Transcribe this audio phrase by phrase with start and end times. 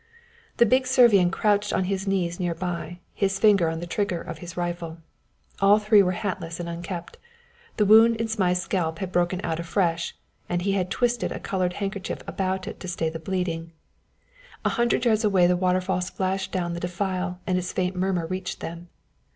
[0.57, 4.39] The big Servian crouched on his knees near by, his finger on the trigger of
[4.39, 4.97] his rifle.
[5.59, 7.17] All three were hatless and unkempt.
[7.77, 10.15] The wound in Zmai's scalp had broken out afresh,
[10.49, 13.73] and he had twisted a colored handkerchief about it to stay the bleeding.
[14.65, 18.59] A hundred yards away the waterfall splashed down the defile and its faint murmur reached
[18.59, 18.89] them.